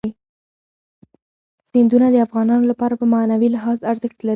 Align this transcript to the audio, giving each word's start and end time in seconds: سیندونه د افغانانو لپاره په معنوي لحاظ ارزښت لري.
سیندونه 1.69 2.07
د 2.11 2.15
افغانانو 2.25 2.63
لپاره 2.71 2.93
په 2.99 3.05
معنوي 3.13 3.49
لحاظ 3.55 3.77
ارزښت 3.91 4.17
لري. 4.21 4.29